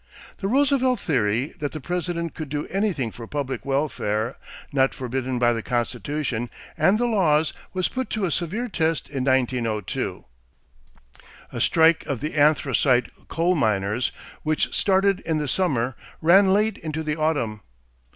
[0.21, 4.35] = The Roosevelt theory that the President could do anything for public welfare
[4.73, 9.23] not forbidden by the Constitution and the laws was put to a severe test in
[9.23, 10.25] 1902.
[11.51, 14.11] A strike of the anthracite coal miners,
[14.41, 17.61] which started in the summer, ran late into the autumn.